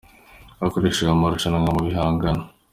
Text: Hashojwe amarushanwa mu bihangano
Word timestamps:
Hashojwe 0.59 1.09
amarushanwa 1.15 1.59
mu 1.75 1.81
bihangano 1.87 2.43